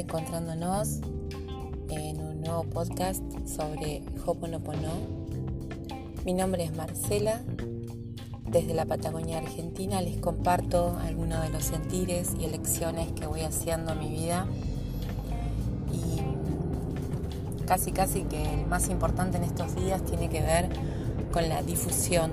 encontrándonos 0.00 1.00
en 1.88 2.20
un 2.20 2.40
nuevo 2.40 2.64
podcast 2.64 3.22
sobre 3.46 4.02
Hoponopono. 4.26 4.90
Mi 6.24 6.32
nombre 6.32 6.64
es 6.64 6.74
Marcela. 6.74 7.42
Desde 8.48 8.74
la 8.74 8.86
Patagonia 8.86 9.38
Argentina 9.38 10.00
les 10.00 10.16
comparto 10.16 10.96
algunos 11.00 11.42
de 11.42 11.50
los 11.50 11.64
sentires 11.64 12.32
y 12.38 12.44
elecciones 12.44 13.12
que 13.12 13.26
voy 13.26 13.42
haciendo 13.42 13.92
en 13.92 13.98
mi 14.00 14.10
vida. 14.10 14.46
Y 15.92 17.64
casi 17.64 17.92
casi 17.92 18.22
que 18.22 18.54
el 18.54 18.66
más 18.66 18.88
importante 18.88 19.36
en 19.36 19.44
estos 19.44 19.76
días 19.76 20.04
tiene 20.04 20.28
que 20.28 20.40
ver 20.40 20.70
con 21.32 21.48
la 21.48 21.62
difusión 21.62 22.32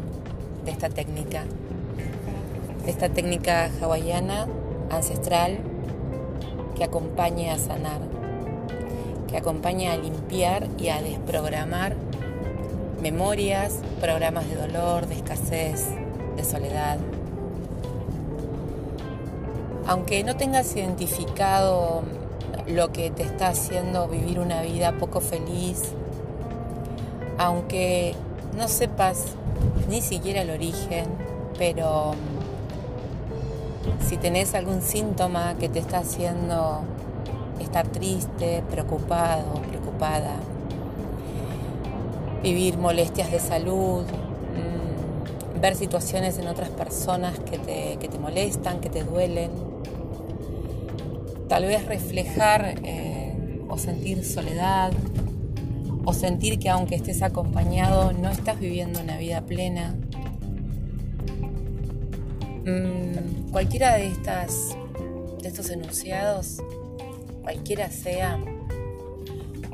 de 0.66 0.72
esta 0.72 0.90
técnica. 0.90 1.46
De 2.86 2.90
esta 2.90 3.10
técnica 3.10 3.70
hawaiana 3.82 4.48
ancestral 4.90 5.71
que 6.82 6.86
acompañe 6.86 7.52
a 7.52 7.60
sanar, 7.60 8.00
que 9.30 9.38
acompañe 9.38 9.90
a 9.90 9.98
limpiar 9.98 10.68
y 10.80 10.90
a 10.90 11.00
desprogramar 11.00 11.96
memorias, 13.04 13.82
programas 14.00 14.50
de 14.50 14.56
dolor, 14.56 15.06
de 15.06 15.14
escasez, 15.14 15.86
de 16.36 16.44
soledad. 16.44 16.98
Aunque 19.86 20.24
no 20.24 20.36
tengas 20.38 20.76
identificado 20.76 22.02
lo 22.66 22.92
que 22.92 23.12
te 23.12 23.22
está 23.22 23.50
haciendo 23.50 24.08
vivir 24.08 24.40
una 24.40 24.64
vida 24.64 24.98
poco 24.98 25.22
feliz, 25.22 25.84
aunque 27.38 28.16
no 28.58 28.68
sepas 28.68 29.36
ni 29.88 30.02
siquiera 30.02 30.42
el 30.42 30.50
origen, 30.50 31.06
pero 31.60 32.16
si 34.08 34.18
tenés 34.18 34.54
algún 34.54 34.82
síntoma 34.82 35.56
que 35.58 35.70
te 35.70 35.80
está 35.80 36.00
haciendo 36.00 36.82
estar 37.60 37.88
triste, 37.88 38.64
preocupado, 38.70 39.62
preocupada, 39.70 40.36
vivir 42.44 42.78
molestias 42.78 43.32
de 43.32 43.40
salud, 43.40 44.04
mm, 44.04 45.60
ver 45.62 45.76
situaciones 45.76 46.38
en 46.40 46.48
otras 46.48 46.70
personas 46.70 47.38
que 47.40 47.58
te, 47.58 48.20
molestan, 48.20 48.80
que 48.82 48.90
te 48.90 49.04
duelen, 49.04 49.52
tal 51.48 51.66
vez 51.66 51.86
reflejar 51.86 52.76
eh, 52.84 53.62
o 53.70 53.78
sentir 53.78 54.24
soledad, 54.26 54.92
o 56.04 56.14
sentir 56.14 56.60
que 56.60 56.70
aunque 56.70 56.96
estés 56.96 57.22
acompañado 57.22 58.12
no 58.12 58.30
estás 58.30 58.60
viviendo 58.60 59.00
una 59.00 59.18
vida 59.18 59.42
plena, 59.42 59.96
Mm, 62.66 63.50
cualquiera 63.52 63.96
de, 63.96 64.08
estas, 64.08 64.78
de 65.42 65.48
estos 65.48 65.72
enunciados, 65.72 66.62
cualquiera 67.42 67.90
sea 67.90 68.40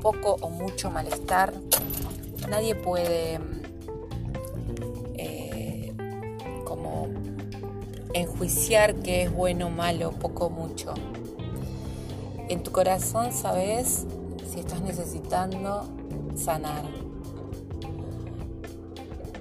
poco 0.01 0.37
o 0.39 0.49
mucho 0.49 0.89
malestar, 0.89 1.53
nadie 2.49 2.75
puede 2.75 3.39
eh, 5.15 5.93
como 6.63 7.09
enjuiciar 8.13 8.95
que 8.95 9.23
es 9.23 9.33
bueno, 9.33 9.69
malo, 9.69 10.11
poco 10.11 10.45
o 10.45 10.49
mucho. 10.49 10.93
En 12.47 12.63
tu 12.63 12.71
corazón 12.71 13.33
sabes 13.33 14.05
si 14.49 14.61
estás 14.61 14.81
necesitando 14.81 15.85
sanar. 16.35 16.85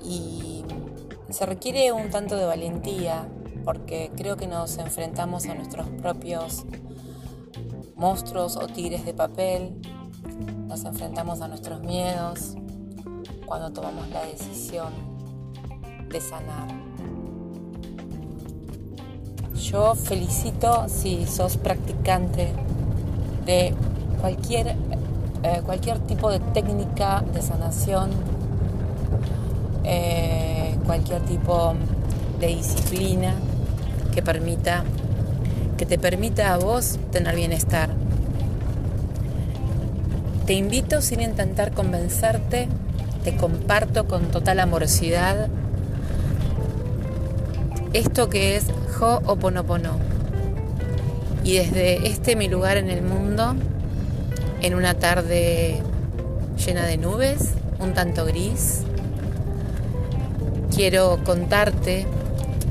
Y 0.03 0.65
se 1.31 1.47
requiere 1.47 1.93
un 1.93 2.11
tanto 2.11 2.37
de 2.37 2.45
valentía 2.45 3.29
porque 3.67 4.13
creo 4.17 4.37
que 4.37 4.47
nos 4.47 4.79
enfrentamos 4.79 5.47
a 5.47 5.55
nuestros 5.55 5.89
propios 6.01 6.65
monstruos 7.97 8.57
o 8.57 8.69
tigres 8.69 9.05
de 9.05 9.13
papel, 9.13 9.75
nos 10.69 10.85
enfrentamos 10.85 11.41
a 11.41 11.49
nuestros 11.49 11.81
miedos 11.81 12.55
cuando 13.45 13.73
tomamos 13.73 14.09
la 14.11 14.23
decisión 14.23 14.93
de 16.09 16.21
sanar. 16.21 16.69
Yo 19.57 19.97
felicito 19.97 20.87
si 20.89 21.27
sos 21.27 21.57
practicante 21.57 22.53
de 23.45 23.75
cualquier, 24.21 24.77
eh, 25.43 25.61
cualquier 25.67 25.99
tipo 26.07 26.31
de 26.31 26.39
técnica 26.39 27.25
de 27.35 27.43
sanación, 27.43 28.11
eh, 29.83 30.79
cualquier 30.87 31.23
tipo 31.23 31.75
de 32.39 32.47
disciplina 32.47 33.35
que 34.17 34.23
permita 34.23 34.83
que 35.77 35.85
te 35.85 35.99
permita 35.99 36.55
a 36.55 36.57
vos 36.57 36.99
tener 37.13 37.37
bienestar. 37.37 37.91
Te 40.47 40.55
invito 40.55 41.03
sin 41.03 41.21
intentar 41.21 41.73
convencerte, 41.73 42.67
te 43.25 43.37
comparto 43.37 44.07
con 44.07 44.31
total 44.31 44.61
amorosidad 44.61 45.49
esto 47.93 48.31
que 48.31 48.57
es 48.57 48.65
Ho'oponopono. 48.99 49.99
Y 51.45 51.59
desde 51.59 52.09
este 52.09 52.37
mi 52.37 52.49
lugar 52.49 52.79
en 52.79 52.89
el 52.89 53.03
mundo, 53.03 53.55
en 54.63 54.75
una 54.75 54.95
tarde 54.95 55.83
llena 56.65 56.87
de 56.87 56.97
nubes, 56.97 57.51
un 57.81 57.93
tanto 57.93 58.25
gris, 58.25 58.81
quiero 60.75 61.19
contarte 61.23 62.07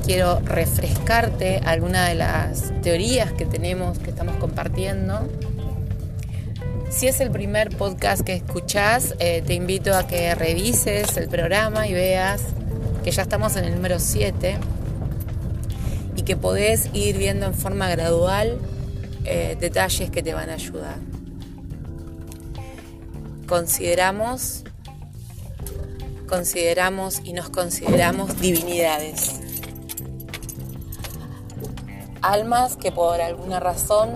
quiero 0.06 0.38
refrescarte 0.38 1.60
alguna 1.64 2.08
de 2.08 2.14
las 2.14 2.72
teorías 2.80 3.32
que 3.32 3.44
tenemos, 3.44 3.98
que 3.98 4.10
estamos 4.10 4.36
compartiendo. 4.36 5.28
Si 6.90 7.08
es 7.08 7.20
el 7.20 7.32
primer 7.32 7.76
podcast 7.76 8.22
que 8.22 8.34
escuchás, 8.34 9.16
eh, 9.18 9.42
te 9.44 9.54
invito 9.54 9.96
a 9.96 10.06
que 10.06 10.32
revises 10.36 11.16
el 11.16 11.28
programa 11.28 11.88
y 11.88 11.92
veas 11.92 12.42
que 13.02 13.10
ya 13.10 13.22
estamos 13.22 13.56
en 13.56 13.64
el 13.64 13.74
número 13.74 13.98
7 13.98 14.56
y 16.14 16.22
que 16.22 16.36
podés 16.36 16.88
ir 16.92 17.18
viendo 17.18 17.46
en 17.46 17.54
forma 17.54 17.88
gradual 17.88 18.58
eh, 19.24 19.56
detalles 19.58 20.08
que 20.10 20.22
te 20.22 20.32
van 20.34 20.50
a 20.50 20.54
ayudar. 20.54 20.98
Consideramos, 23.48 24.62
consideramos 26.28 27.20
y 27.24 27.32
nos 27.32 27.50
consideramos 27.50 28.40
divinidades 28.40 29.40
almas 32.32 32.76
que 32.76 32.90
por 32.90 33.20
alguna 33.20 33.60
razón 33.60 34.10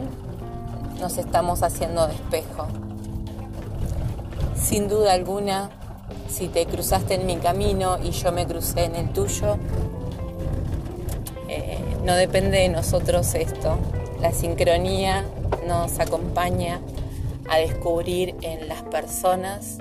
nos 0.98 1.16
estamos 1.16 1.62
haciendo 1.62 2.06
de 2.06 2.14
espejo. 2.14 2.66
Sin 4.56 4.88
duda 4.88 5.12
alguna, 5.12 5.70
si 6.28 6.48
te 6.48 6.66
cruzaste 6.66 7.14
en 7.14 7.26
mi 7.26 7.36
camino 7.36 7.98
y 8.02 8.10
yo 8.10 8.32
me 8.32 8.46
crucé 8.46 8.84
en 8.84 8.96
el 8.96 9.12
tuyo, 9.12 9.56
eh, 11.48 11.78
no 12.04 12.14
depende 12.16 12.58
de 12.58 12.68
nosotros 12.68 13.34
esto. 13.34 13.78
La 14.20 14.32
sincronía 14.32 15.24
nos 15.66 15.98
acompaña 16.00 16.80
a 17.48 17.58
descubrir 17.58 18.34
en 18.42 18.68
las 18.68 18.82
personas 18.82 19.78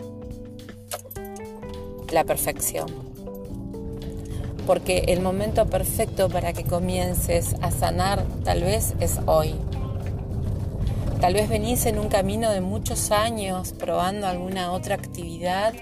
la 2.11 2.23
perfección 2.23 3.09
porque 4.69 5.06
el 5.07 5.19
momento 5.22 5.66
perfecto 5.66 6.30
para 6.30 6.53
que 6.53 6.63
comiences 6.63 7.56
a 7.63 7.72
sanar 7.72 8.24
tal 8.44 8.62
vez 8.62 8.94
es 9.00 9.19
hoy. 9.25 9.56
Tal 11.20 11.34
vez 11.34 11.49
venís 11.49 11.88
en 11.88 11.97
un 11.97 12.08
camino 12.08 12.52
de 12.52 12.61
muchos 12.61 13.09
años 13.09 13.73
probando 13.79 14.28
alguna 14.28 14.72
otra 14.72 14.94
actividad 14.94 15.73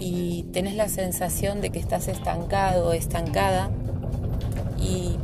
y 0.00 0.42
tenés 0.52 0.74
la 0.74 0.88
sensación 0.88 1.60
de 1.60 1.70
que 1.70 1.78
estás 1.78 2.08
estancado 2.08 2.88
o 2.88 2.92
estancada 2.94 3.70
y 4.76 5.16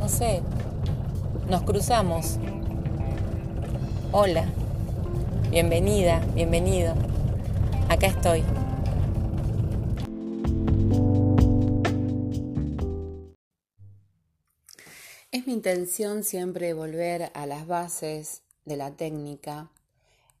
no 0.00 0.08
sé, 0.08 0.42
nos 1.48 1.62
cruzamos. 1.62 2.40
Hola, 4.10 4.46
bienvenida, 5.48 6.20
bienvenido. 6.34 6.94
Acá 7.88 8.08
estoy. 8.08 8.42
Mi 15.50 15.54
intención 15.54 16.22
siempre 16.22 16.74
volver 16.74 17.32
a 17.34 17.44
las 17.44 17.66
bases 17.66 18.44
de 18.66 18.76
la 18.76 18.92
técnica, 18.92 19.68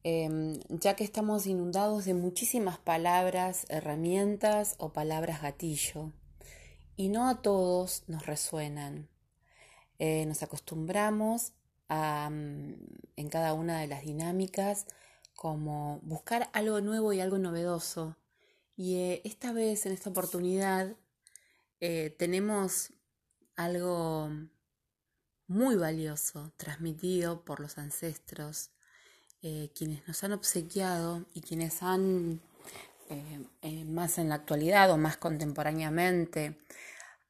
em, 0.04 0.60
ya 0.68 0.94
que 0.94 1.02
estamos 1.02 1.48
inundados 1.48 2.04
de 2.04 2.14
muchísimas 2.14 2.78
palabras, 2.78 3.66
herramientas 3.70 4.76
o 4.78 4.92
palabras 4.92 5.42
gatillo, 5.42 6.12
y 6.94 7.08
no 7.08 7.28
a 7.28 7.42
todos 7.42 8.04
nos 8.06 8.24
resuenan. 8.24 9.08
Eh, 9.98 10.26
nos 10.26 10.44
acostumbramos 10.44 11.54
a, 11.88 12.30
mm, 12.30 12.76
en 13.16 13.28
cada 13.30 13.52
una 13.52 13.80
de 13.80 13.88
las 13.88 14.04
dinámicas 14.04 14.86
como 15.34 15.98
buscar 16.04 16.50
algo 16.52 16.80
nuevo 16.80 17.12
y 17.12 17.18
algo 17.20 17.38
novedoso. 17.38 18.16
Y 18.76 18.94
eh, 18.94 19.22
esta 19.24 19.52
vez, 19.52 19.86
en 19.86 19.92
esta 19.92 20.10
oportunidad, 20.10 20.94
eh, 21.80 22.14
tenemos 22.16 22.92
algo 23.56 24.30
muy 25.50 25.74
valioso 25.74 26.52
transmitido 26.56 27.44
por 27.44 27.58
los 27.58 27.76
ancestros, 27.76 28.70
eh, 29.42 29.70
quienes 29.74 30.06
nos 30.06 30.22
han 30.22 30.32
obsequiado 30.32 31.26
y 31.34 31.40
quienes 31.40 31.82
han, 31.82 32.40
eh, 33.08 33.44
eh, 33.62 33.84
más 33.84 34.18
en 34.18 34.28
la 34.28 34.36
actualidad 34.36 34.92
o 34.92 34.96
más 34.96 35.16
contemporáneamente, 35.16 36.56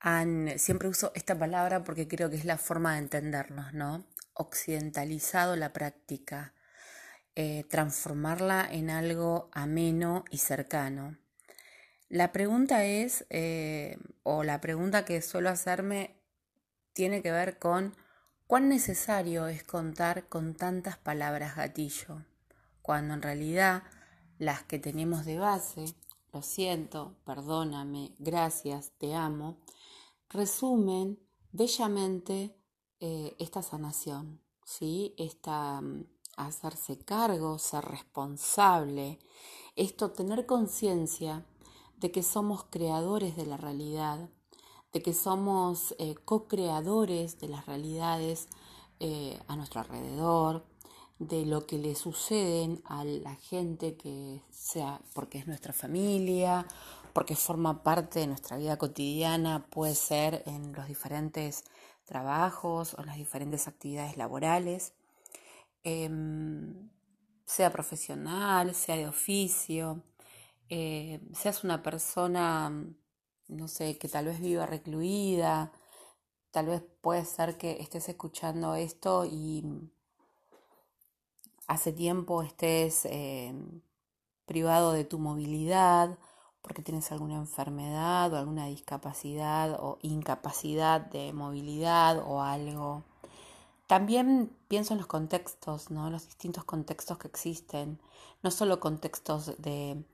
han, 0.00 0.58
siempre 0.58 0.88
uso 0.88 1.12
esta 1.14 1.38
palabra 1.38 1.82
porque 1.82 2.08
creo 2.08 2.28
que 2.28 2.37
es 2.37 2.44
la 2.44 2.58
forma 2.58 2.93
de 2.93 2.99
entendernos, 2.99 3.72
¿no? 3.72 4.05
Occidentalizado 4.34 5.56
la 5.56 5.72
práctica, 5.72 6.55
transformarla 7.70 8.69
en 8.70 8.90
algo 8.90 9.49
ameno 9.52 10.26
y 10.31 10.37
cercano. 10.38 11.17
La 12.11 12.32
pregunta 12.32 12.84
es, 12.84 13.25
o 14.25 14.44
la 14.44 14.61
pregunta 14.61 15.06
que 15.06 15.22
suelo 15.22 15.49
hacerme, 15.49 16.17
tiene 16.93 17.22
que 17.22 17.32
ver 17.32 17.58
con 17.58 17.94
¿Cuán 18.50 18.69
necesario 18.69 19.47
es 19.47 19.62
contar 19.62 20.29
con 20.29 20.56
tantas 20.56 20.99
palabras 20.99 21.55
gatillo, 21.55 22.25
cuando 22.82 23.14
en 23.14 23.23
realidad 23.23 23.85
las 24.41 24.64
que 24.64 24.81
tenemos 24.81 25.25
de 25.25 25.38
base, 25.38 25.94
lo 26.32 26.43
siento, 26.43 27.14
perdóname, 27.25 28.12
gracias, 28.19 28.91
te 28.99 29.14
amo, 29.14 29.58
resumen 30.29 31.20
bellamente 31.52 32.56
eh, 32.99 33.37
esta 33.38 33.62
sanación, 33.62 34.41
¿sí? 34.64 35.14
Esta 35.17 35.81
mm, 35.81 36.06
hacerse 36.37 36.99
cargo, 36.99 37.56
ser 37.61 37.85
responsable, 37.85 39.20
esto 39.76 40.11
tener 40.11 40.46
conciencia 40.46 41.46
de 41.99 42.11
que 42.11 42.25
somos 42.25 42.64
creadores 42.64 43.37
de 43.37 43.46
la 43.46 43.58
realidad, 43.58 44.29
de 44.93 45.03
que 45.03 45.15
somos 45.15 45.95
eh, 45.99 46.15
co-creadores 46.25 47.39
de 47.39 47.49
las 47.49 47.67
realidades 47.67 48.49
eh, 48.99 49.39
a 49.47 49.57
nuestro 49.57 49.81
alrededor, 49.81 50.65
de 51.19 51.45
lo 51.45 51.67
que 51.67 51.79
le 51.79 51.95
suceden 51.95 52.83
a 52.87 53.05
la 53.05 53.35
gente 53.37 53.97
que 53.97 54.43
sea 54.51 55.01
porque 55.13 55.39
es 55.39 55.47
nuestra 55.47 55.73
familia, 55.73 56.67
porque 57.13 57.37
forma 57.37 57.83
parte 57.83 58.21
de 58.21 58.27
nuestra 58.27 58.57
vida 58.57 58.79
cotidiana, 58.79 59.67
puede 59.71 59.95
ser 59.95 60.43
en 60.47 60.73
los 60.73 60.89
diferentes 60.89 61.65
trabajos 62.05 62.95
o 62.95 63.03
las 63.03 63.17
diferentes 63.17 63.69
actividades 63.69 64.17
laborales, 64.17 64.95
em, 65.85 66.91
sea 67.45 67.71
profesional, 67.71 68.75
sea 68.75 68.97
de 68.97 69.07
oficio, 69.09 70.03
eh, 70.69 71.21
seas 71.35 71.65
una 71.65 71.83
persona 71.83 72.73
no 73.50 73.69
sé, 73.69 73.99
que 73.99 74.08
tal 74.08 74.26
vez 74.26 74.41
viva 74.41 74.67
recluida, 74.67 75.73
tal 76.50 76.67
vez 76.67 76.82
puede 77.00 77.25
ser 77.25 77.58
que 77.58 77.81
estés 77.81 78.08
escuchando 78.08 78.75
esto 78.75 79.25
y 79.25 79.64
hace 81.67 81.93
tiempo 81.93 82.43
estés 82.43 83.05
eh, 83.06 83.55
privado 84.47 84.93
de 84.93 85.05
tu 85.05 85.19
movilidad 85.19 86.19
porque 86.62 86.82
tienes 86.82 87.11
alguna 87.12 87.37
enfermedad 87.37 88.32
o 88.32 88.37
alguna 88.37 88.67
discapacidad 88.67 89.79
o 89.81 89.99
incapacidad 90.03 91.00
de 91.00 91.32
movilidad 91.32 92.19
o 92.26 92.43
algo. 92.43 93.05
También 93.87 94.55
pienso 94.69 94.94
en 94.94 94.99
los 94.99 95.06
contextos, 95.06 95.91
¿no? 95.91 96.11
Los 96.11 96.26
distintos 96.26 96.64
contextos 96.64 97.19
que 97.19 97.29
existen, 97.29 98.00
no 98.43 98.50
solo 98.50 98.79
contextos 98.79 99.61
de, 99.61 100.05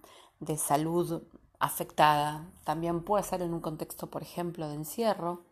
de 0.40 0.56
salud 0.56 1.22
afectada, 1.58 2.50
también 2.64 3.02
puede 3.02 3.24
ser 3.24 3.42
en 3.42 3.54
un 3.54 3.60
contexto, 3.60 4.10
por 4.10 4.22
ejemplo, 4.22 4.68
de 4.68 4.74
encierro, 4.74 5.44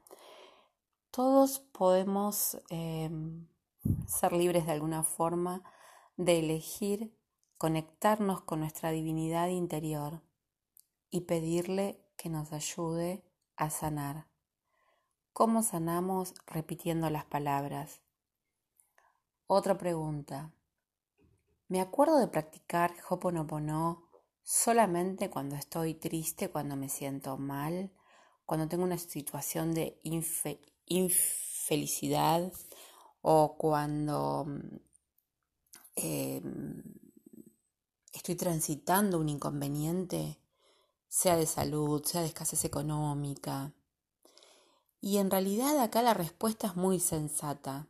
todos 1.10 1.60
podemos 1.60 2.60
em, 2.70 3.46
ser 4.06 4.32
libres 4.32 4.66
de 4.66 4.72
alguna 4.72 5.04
forma 5.04 5.62
de 6.16 6.40
elegir 6.40 7.16
conectarnos 7.56 8.40
con 8.42 8.60
nuestra 8.60 8.90
divinidad 8.90 9.48
interior 9.48 10.22
y 11.10 11.22
pedirle 11.22 12.04
que 12.16 12.28
nos 12.28 12.52
ayude 12.52 13.24
a 13.56 13.70
sanar. 13.70 14.26
¿Cómo 15.32 15.62
sanamos 15.62 16.34
repitiendo 16.46 17.08
las 17.10 17.24
palabras? 17.24 18.00
Otra 19.46 19.78
pregunta. 19.78 20.52
¿Me 21.68 21.80
acuerdo 21.80 22.18
de 22.18 22.28
practicar 22.28 22.92
Hoponopono 23.08 24.03
solamente 24.44 25.30
cuando 25.30 25.56
estoy 25.56 25.94
triste, 25.94 26.50
cuando 26.50 26.76
me 26.76 26.90
siento 26.90 27.38
mal, 27.38 27.90
cuando 28.44 28.68
tengo 28.68 28.84
una 28.84 28.98
situación 28.98 29.72
de 29.72 29.98
infelicidad 30.84 32.52
o 33.22 33.56
cuando 33.56 34.46
em, 35.96 36.82
estoy 38.12 38.34
transitando 38.36 39.18
un 39.18 39.30
inconveniente, 39.30 40.38
sea 41.08 41.36
de 41.36 41.46
salud, 41.46 42.04
sea 42.04 42.20
de 42.20 42.26
escasez 42.26 42.66
económica. 42.66 43.72
Y 45.00 45.16
en 45.18 45.30
realidad 45.30 45.78
acá 45.78 46.02
la 46.02 46.12
respuesta 46.12 46.66
es 46.66 46.76
muy 46.76 47.00
sensata. 47.00 47.88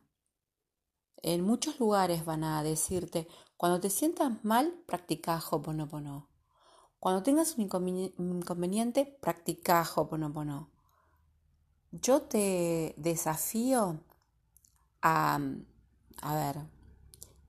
En 1.17 1.41
muchos 1.41 1.79
lugares 1.79 2.23
van 2.23 2.43
a 2.43 2.63
decirte, 2.63 3.27
cuando 3.57 3.81
te 3.81 3.89
sientas 3.89 4.43
mal, 4.43 4.83
practica 4.85 5.41
Hoponopono. 5.49 6.34
Cuando 7.05 7.21
tengas 7.21 7.55
un 7.57 7.61
inconveniente, 8.17 9.05
practica 9.05 9.87
Hoponopono. 9.95 10.71
Yo 11.91 12.23
te 12.23 12.95
desafío 12.97 13.99
a, 15.03 15.39
a 16.23 16.35
ver, 16.35 16.65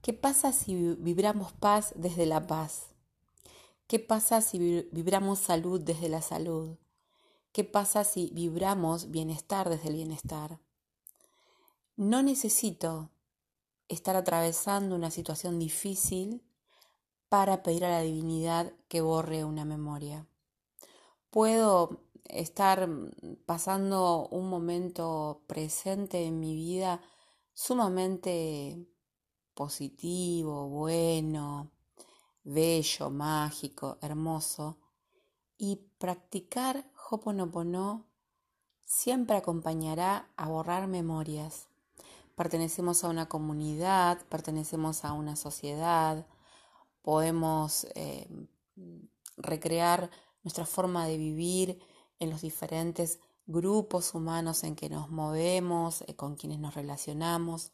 ¿qué 0.03 0.13
pasa 0.13 0.53
si 0.53 0.93
vibramos 0.99 1.53
paz 1.53 1.93
desde 1.95 2.27
la 2.27 2.45
paz? 2.45 2.89
¿Qué 3.87 3.97
pasa 3.97 4.41
si 4.41 4.87
vibramos 4.91 5.39
salud 5.39 5.81
desde 5.81 6.07
la 6.07 6.21
salud? 6.21 6.77
¿Qué 7.51 7.63
pasa 7.63 8.03
si 8.03 8.29
vibramos 8.35 9.09
bienestar 9.09 9.71
desde 9.71 9.87
el 9.87 9.95
bienestar? 9.95 10.59
No 11.95 12.21
necesito 12.21 13.09
estar 13.87 14.15
atravesando 14.17 14.95
una 14.95 15.09
situación 15.09 15.57
difícil 15.57 16.46
para 17.29 17.63
pedir 17.63 17.85
a 17.85 17.89
la 17.89 18.01
divinidad 18.01 18.73
que 18.87 19.01
borre 19.01 19.43
una 19.43 19.65
memoria. 19.65 20.25
Puedo 21.29 22.01
estar 22.25 22.89
pasando 23.45 24.27
un 24.31 24.49
momento 24.49 25.41
presente 25.47 26.25
en 26.25 26.39
mi 26.39 26.55
vida 26.55 27.01
sumamente 27.53 28.87
positivo, 29.53 30.69
bueno, 30.69 31.71
bello, 32.43 33.09
mágico, 33.09 33.97
hermoso, 34.01 34.77
y 35.57 35.77
practicar 35.97 36.85
Hoponopono 37.09 38.05
siempre 38.85 39.37
acompañará 39.37 40.29
a 40.37 40.47
borrar 40.47 40.87
memorias. 40.87 41.67
Pertenecemos 42.35 43.03
a 43.03 43.09
una 43.09 43.27
comunidad, 43.27 44.19
pertenecemos 44.29 45.03
a 45.03 45.13
una 45.13 45.35
sociedad, 45.35 46.27
podemos 47.07 47.87
eh, 47.95 48.27
recrear 49.37 50.11
nuestra 50.43 50.65
forma 50.65 51.07
de 51.07 51.17
vivir 51.17 51.79
en 52.19 52.29
los 52.29 52.41
diferentes 52.41 53.21
grupos 53.45 54.13
humanos 54.13 54.65
en 54.65 54.75
que 54.75 54.89
nos 54.89 55.09
movemos, 55.09 56.01
eh, 56.01 56.17
con 56.17 56.35
quienes 56.35 56.59
nos 56.59 56.75
relacionamos, 56.75 57.71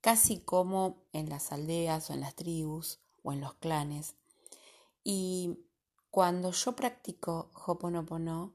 casi 0.00 0.40
como 0.40 1.02
en 1.12 1.28
las 1.28 1.52
aldeas 1.52 2.08
o 2.08 2.14
en 2.14 2.20
las 2.20 2.34
tribus 2.34 3.00
o 3.22 3.34
en 3.34 3.42
los 3.42 3.52
clanes. 3.52 4.14
Y 5.04 5.58
cuando 6.10 6.50
yo 6.52 6.74
practico 6.74 7.50
Hoponopono, 7.66 8.54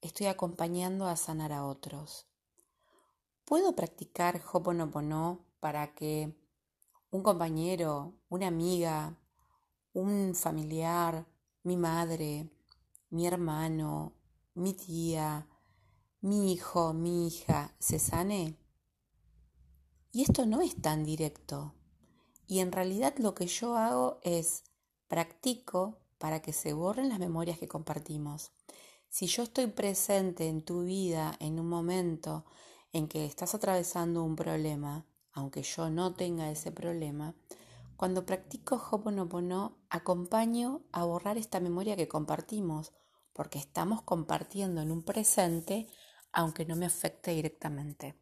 estoy 0.00 0.28
acompañando 0.28 1.08
a 1.08 1.16
sanar 1.16 1.52
a 1.52 1.66
otros. 1.66 2.24
¿Puedo 3.44 3.76
practicar 3.76 4.42
Hoponopono 4.50 5.44
para 5.60 5.94
que 5.94 6.34
un 7.10 7.22
compañero, 7.22 8.14
una 8.30 8.46
amiga, 8.46 9.18
un 9.98 10.34
familiar, 10.34 11.26
mi 11.64 11.76
madre, 11.76 12.48
mi 13.10 13.26
hermano, 13.26 14.12
mi 14.54 14.72
tía, 14.74 15.48
mi 16.20 16.52
hijo, 16.52 16.92
mi 16.92 17.26
hija, 17.26 17.74
se 17.80 17.98
sane? 17.98 18.56
Y 20.12 20.22
esto 20.22 20.46
no 20.46 20.60
es 20.60 20.80
tan 20.80 21.04
directo. 21.04 21.74
Y 22.46 22.60
en 22.60 22.70
realidad 22.70 23.14
lo 23.18 23.34
que 23.34 23.46
yo 23.46 23.76
hago 23.76 24.20
es 24.22 24.62
practico 25.08 25.98
para 26.18 26.40
que 26.42 26.52
se 26.52 26.72
borren 26.72 27.08
las 27.08 27.18
memorias 27.18 27.58
que 27.58 27.68
compartimos. 27.68 28.52
Si 29.08 29.26
yo 29.26 29.42
estoy 29.42 29.66
presente 29.66 30.48
en 30.48 30.62
tu 30.62 30.84
vida 30.84 31.36
en 31.40 31.58
un 31.58 31.68
momento 31.68 32.44
en 32.92 33.08
que 33.08 33.24
estás 33.24 33.54
atravesando 33.54 34.22
un 34.22 34.36
problema, 34.36 35.06
aunque 35.32 35.62
yo 35.62 35.90
no 35.90 36.14
tenga 36.14 36.50
ese 36.50 36.70
problema, 36.70 37.34
cuando 37.98 38.24
practico 38.24 38.76
Hoponopono, 38.76 39.76
acompaño 39.90 40.84
a 40.92 41.04
borrar 41.04 41.36
esta 41.36 41.58
memoria 41.58 41.96
que 41.96 42.06
compartimos, 42.06 42.92
porque 43.32 43.58
estamos 43.58 44.02
compartiendo 44.02 44.80
en 44.82 44.92
un 44.92 45.02
presente, 45.02 45.88
aunque 46.30 46.64
no 46.64 46.76
me 46.76 46.86
afecte 46.86 47.32
directamente. 47.32 48.14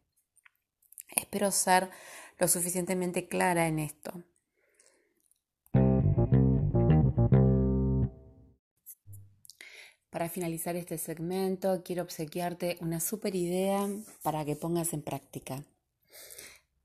Espero 1.15 1.51
ser 1.51 1.91
lo 2.39 2.47
suficientemente 2.47 3.27
clara 3.27 3.67
en 3.67 3.77
esto. 3.77 4.23
Para 10.09 10.27
finalizar 10.27 10.75
este 10.75 10.97
segmento, 10.97 11.83
quiero 11.83 12.01
obsequiarte 12.01 12.79
una 12.81 12.99
super 12.99 13.35
idea 13.35 13.87
para 14.23 14.43
que 14.43 14.55
pongas 14.55 14.93
en 14.93 15.03
práctica. 15.03 15.63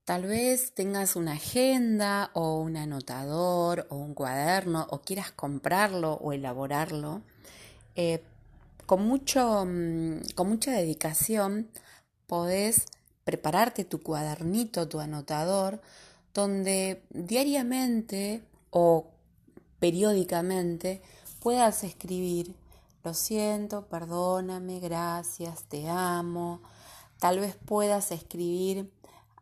Tal 0.04 0.24
vez 0.24 0.72
tengas 0.74 1.14
una 1.14 1.34
agenda 1.34 2.32
o 2.34 2.56
un 2.56 2.76
anotador 2.76 3.86
o 3.88 3.96
un 3.96 4.14
cuaderno 4.14 4.88
o 4.90 5.00
quieras 5.00 5.30
comprarlo 5.30 6.14
o 6.14 6.32
elaborarlo. 6.32 7.22
Eh, 7.94 8.20
con, 8.86 9.06
mucho, 9.06 9.64
mm, 9.64 10.34
con 10.34 10.48
mucha 10.48 10.72
dedicación 10.72 11.68
podés 12.26 12.86
prepararte 13.22 13.84
tu 13.84 14.02
cuadernito, 14.02 14.88
tu 14.88 14.98
anotador, 14.98 15.80
donde 16.34 17.04
diariamente 17.10 18.42
o 18.70 19.06
periódicamente 19.78 21.00
puedas 21.40 21.84
escribir, 21.84 22.56
lo 23.04 23.14
siento, 23.14 23.86
perdóname, 23.86 24.80
gracias, 24.80 25.62
te 25.64 25.88
amo. 25.88 26.60
Tal 27.20 27.38
vez 27.38 27.54
puedas 27.54 28.10
escribir 28.10 28.90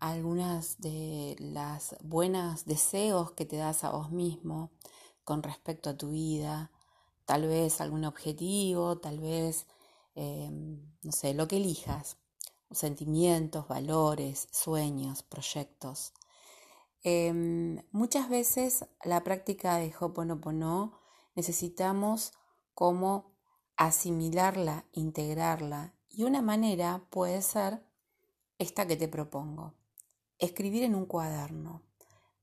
algunas 0.01 0.81
de 0.81 1.37
las 1.39 1.95
buenas 2.03 2.65
deseos 2.65 3.33
que 3.33 3.45
te 3.45 3.57
das 3.57 3.85
a 3.85 3.91
vos 3.91 4.11
mismo 4.11 4.71
con 5.25 5.43
respecto 5.43 5.91
a 5.91 5.97
tu 5.97 6.11
vida, 6.11 6.73
tal 7.27 7.47
vez 7.47 7.81
algún 7.81 8.05
objetivo, 8.07 8.99
tal 8.99 9.21
vez, 9.21 9.67
em, 10.15 10.81
no 11.03 11.13
sé, 11.13 11.35
lo 11.35 11.47
que 11.47 11.59
elijas, 11.59 12.17
sentimientos, 12.71 13.69
valores, 13.69 14.49
sueños, 14.53 15.23
proyectos. 15.23 16.13
Em, 17.03 17.83
muchas 17.93 18.29
veces 18.29 18.87
la 19.05 19.23
práctica 19.23 19.77
de 19.77 19.95
Hoponopono 19.99 20.99
necesitamos 21.35 22.33
como 22.75 23.33
asimilarla, 23.77 24.87
integrarla 24.93 25.95
y 26.09 26.25
una 26.25 26.43
manera 26.43 27.07
puede 27.11 27.43
ser 27.43 27.83
esta 28.59 28.87
que 28.87 28.97
te 28.97 29.09
propongo 29.09 29.80
escribir 30.41 30.83
en 30.83 30.95
un 30.95 31.07
cuaderno, 31.07 31.83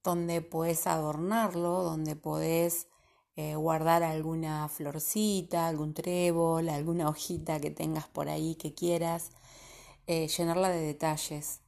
donde 0.03 0.41
puedes 0.41 0.87
adornarlo, 0.87 1.83
donde 1.83 2.15
podés 2.15 2.87
eh, 3.35 3.55
guardar 3.55 4.03
alguna 4.03 4.67
florcita, 4.69 5.67
algún 5.67 5.93
trébol, 5.93 6.69
alguna 6.69 7.09
hojita 7.09 7.59
que 7.59 7.71
tengas 7.71 8.07
por 8.07 8.29
ahí 8.29 8.55
que 8.55 8.73
quieras, 8.73 9.31
eh, 10.07 10.27
llenarla 10.27 10.69
de 10.69 10.81
detalles 10.81 11.61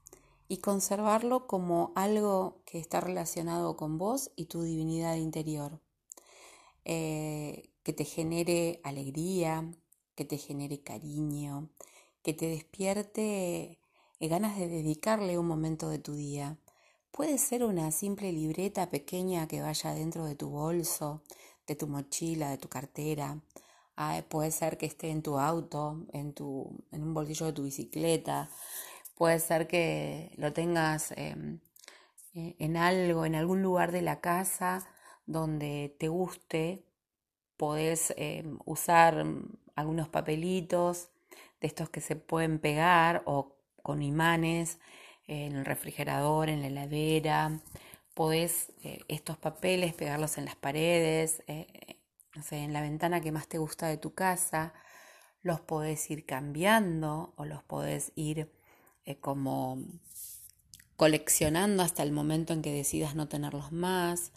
y 0.48 0.57
conservarlo 0.57 1.45
como 1.45 1.91
algo 1.95 2.62
que 2.65 2.79
está 2.79 3.01
relacionado 3.01 3.75
con 3.75 3.98
vos 3.98 4.31
y 4.36 4.45
tu 4.45 4.63
divinidad 4.63 5.15
interior, 5.15 5.79
eh, 6.86 7.69
que 7.83 7.93
te 7.93 8.05
genere 8.05 8.79
alegría, 8.83 9.69
que 10.15 10.25
te 10.25 10.38
genere 10.38 10.81
cariño, 10.81 11.69
que 12.24 12.33
te 12.33 12.48
despierte 12.48 13.79
ganas 14.27 14.57
de 14.57 14.67
dedicarle 14.67 15.38
un 15.38 15.47
momento 15.47 15.89
de 15.89 15.99
tu 15.99 16.13
día. 16.13 16.57
Puede 17.11 17.38
ser 17.38 17.63
una 17.63 17.91
simple 17.91 18.31
libreta 18.31 18.89
pequeña 18.89 19.47
que 19.47 19.61
vaya 19.61 19.93
dentro 19.93 20.25
de 20.25 20.35
tu 20.35 20.49
bolso, 20.49 21.23
de 21.65 21.75
tu 21.75 21.88
mochila, 21.88 22.49
de 22.49 22.57
tu 22.57 22.67
cartera. 22.67 23.41
Ah, 23.95 24.21
puede 24.29 24.51
ser 24.51 24.77
que 24.77 24.85
esté 24.85 25.09
en 25.09 25.21
tu 25.21 25.39
auto, 25.39 26.05
en, 26.13 26.33
tu, 26.33 26.83
en 26.91 27.03
un 27.03 27.13
bolsillo 27.13 27.47
de 27.47 27.53
tu 27.53 27.63
bicicleta. 27.63 28.49
Puede 29.15 29.39
ser 29.39 29.67
que 29.67 30.31
lo 30.38 30.53
tengas 30.53 31.11
em, 31.17 31.59
eh, 32.33 32.55
en 32.59 32.77
algo, 32.77 33.25
en 33.25 33.35
algún 33.35 33.61
lugar 33.61 33.91
de 33.91 34.01
la 34.01 34.21
casa 34.21 34.88
donde 35.25 35.95
te 35.99 36.07
guste. 36.07 36.85
Podés 37.57 38.13
em, 38.17 38.59
usar 38.65 39.25
algunos 39.75 40.09
papelitos 40.09 41.09
de 41.61 41.67
estos 41.67 41.89
que 41.89 42.01
se 42.01 42.15
pueden 42.15 42.59
pegar 42.59 43.23
o 43.25 43.58
con 43.83 44.01
imanes 44.01 44.79
en 45.29 45.55
el 45.55 45.65
refrigerador, 45.65 46.50
en 46.50 46.62
la 46.62 46.67
heladera. 46.67 47.62
Podés 48.13 48.71
eh, 48.83 49.01
estos 49.07 49.38
papeles 49.38 49.93
pegarlos 49.93 50.38
en 50.38 50.45
las 50.45 50.55
paredes, 50.55 51.43
eh, 51.48 51.98
no 52.36 52.41
sé, 52.41 52.57
en 52.57 52.74
la 52.74 52.81
ventana 52.81 53.21
que 53.21 53.31
más 53.31 53.48
te 53.48 53.59
gusta 53.59 53.88
de 53.88 53.98
tu 53.98 54.13
casa. 54.13 54.74
Los 55.41 55.62
podés 55.62 56.09
ir 56.09 56.25
cambiando 56.25 57.33
o 57.38 57.45
los 57.45 57.63
podés 57.63 58.12
ir 58.15 58.51
eh, 59.05 59.19
como 59.19 59.77
coleccionando 60.95 61.83
hasta 61.83 62.03
el 62.03 62.12
momento 62.12 62.51
en 62.51 62.62
que 62.62 62.74
decidas 62.74 63.15
no 63.15 63.27
tenerlos 63.29 63.71
más. 63.71 64.33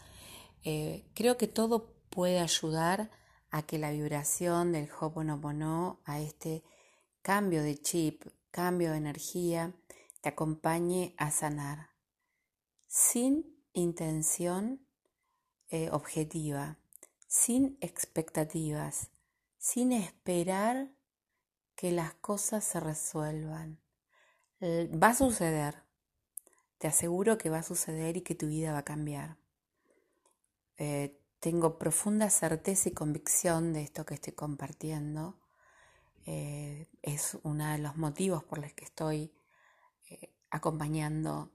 creo 1.13 1.35
que 1.37 1.47
todo 1.47 1.93
puede 2.09 2.39
ayudar 2.39 3.09
a 3.51 3.63
que 3.63 3.77
la 3.77 3.91
vibración 3.91 4.71
del 4.71 4.89
Hoponopono, 4.97 5.99
a 6.05 6.21
este 6.21 6.63
cambio 7.21 7.63
de 7.63 7.81
chip, 7.81 8.23
cambio 8.53 8.91
de 8.91 8.97
energía 8.97 9.73
te 10.21 10.29
acompañe 10.29 11.15
a 11.17 11.31
sanar 11.31 11.89
sin 12.87 13.59
intención 13.73 14.85
eh, 15.69 15.89
objetiva, 15.91 16.77
sin 17.27 17.79
expectativas, 17.81 19.09
sin 19.57 19.91
esperar 19.91 20.91
que 21.75 21.91
las 21.91 22.13
cosas 22.13 22.63
se 22.63 22.79
resuelvan. 22.79 23.81
Va 24.61 25.09
a 25.09 25.15
suceder, 25.15 25.83
te 26.77 26.87
aseguro 26.87 27.39
que 27.39 27.49
va 27.49 27.57
a 27.57 27.63
suceder 27.63 28.17
y 28.17 28.21
que 28.21 28.35
tu 28.35 28.47
vida 28.47 28.71
va 28.71 28.79
a 28.79 28.85
cambiar. 28.85 29.37
Eh, 30.77 31.19
tengo 31.39 31.79
profunda 31.79 32.29
certeza 32.29 32.89
y 32.89 32.93
convicción 32.93 33.73
de 33.73 33.81
esto 33.81 34.05
que 34.05 34.13
estoy 34.13 34.33
compartiendo 34.33 35.42
eh, 36.25 36.87
es 37.01 37.37
uno 37.43 37.71
de 37.71 37.77
los 37.77 37.97
motivos 37.97 38.43
por 38.43 38.59
los 38.59 38.73
que 38.73 38.85
estoy 38.85 39.31
eh, 40.09 40.33
acompañando 40.49 41.51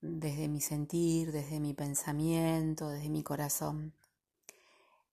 desde 0.00 0.48
mi 0.48 0.60
sentir, 0.60 1.32
desde 1.32 1.60
mi 1.60 1.74
pensamiento, 1.74 2.88
desde 2.88 3.08
mi 3.08 3.22
corazón. 3.22 3.94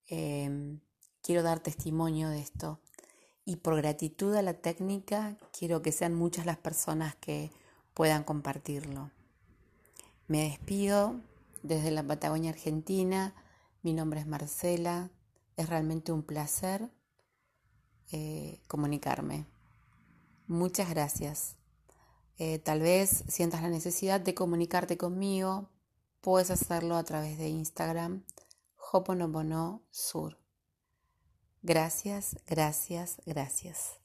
Em, 0.06 0.80
quiero 1.22 1.42
dar 1.42 1.60
testimonio 1.60 2.28
de 2.28 2.40
esto 2.40 2.80
y 3.44 3.56
por 3.56 3.76
gratitud 3.76 4.34
a 4.34 4.42
la 4.42 4.54
técnica 4.54 5.36
quiero 5.56 5.82
que 5.82 5.92
sean 5.92 6.14
muchas 6.14 6.46
las 6.46 6.58
personas 6.58 7.14
que 7.16 7.50
puedan 7.94 8.24
compartirlo. 8.24 9.10
Me 10.26 10.42
despido 10.42 11.20
desde 11.62 11.90
la 11.90 12.02
Patagonia 12.02 12.50
Argentina. 12.50 13.34
Mi 13.82 13.92
nombre 13.92 14.20
es 14.20 14.26
Marcela. 14.26 15.10
Es 15.56 15.68
realmente 15.68 16.12
un 16.12 16.22
placer 16.22 16.90
eh, 18.12 18.60
comunicarme. 18.66 19.46
Muchas 20.46 20.90
gracias. 20.90 21.56
Eh, 22.38 22.58
tal 22.58 22.80
vez 22.80 23.24
sientas 23.28 23.62
la 23.62 23.68
necesidad 23.68 24.20
de 24.20 24.34
comunicarte 24.34 24.96
conmigo, 24.96 25.68
puedes 26.20 26.50
hacerlo 26.50 26.96
a 26.96 27.04
través 27.04 27.38
de 27.38 27.48
Instagram, 27.48 28.24
Hoponopono 28.92 29.82
Sur. 29.90 30.38
Gracias, 31.62 32.36
gracias, 32.46 33.20
gracias. 33.26 33.99